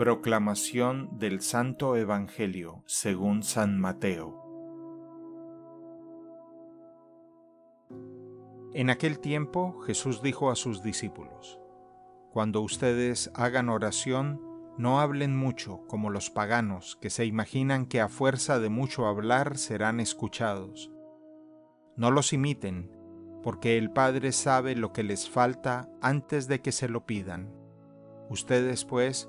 [0.00, 4.42] Proclamación del Santo Evangelio según San Mateo.
[8.72, 11.60] En aquel tiempo Jesús dijo a sus discípulos,
[12.32, 14.40] Cuando ustedes hagan oración,
[14.78, 19.58] no hablen mucho como los paganos que se imaginan que a fuerza de mucho hablar
[19.58, 20.90] serán escuchados.
[21.96, 22.90] No los imiten,
[23.42, 27.52] porque el Padre sabe lo que les falta antes de que se lo pidan.
[28.30, 29.28] Ustedes pues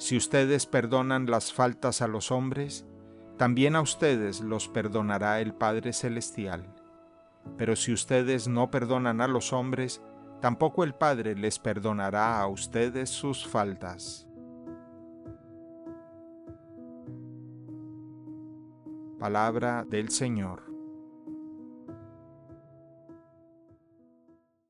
[0.00, 2.86] Si ustedes perdonan las faltas a los hombres,
[3.36, 6.74] también a ustedes los perdonará el Padre Celestial.
[7.58, 10.00] Pero si ustedes no perdonan a los hombres,
[10.40, 14.26] tampoco el Padre les perdonará a ustedes sus faltas.
[19.18, 20.69] Palabra del Señor.